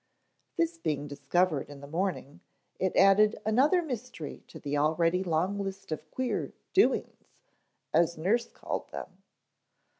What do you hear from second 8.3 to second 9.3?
called them.